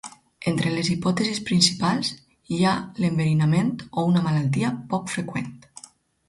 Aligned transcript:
Entre 0.51 0.69
les 0.75 0.87
hipòtesis 0.93 1.41
principals, 1.49 2.09
hi 2.55 2.63
ha 2.63 2.71
l’enverinament 3.03 3.71
o 4.03 4.07
una 4.13 4.25
malaltia 4.31 4.73
poc 4.95 5.15
freqüent. 5.19 5.55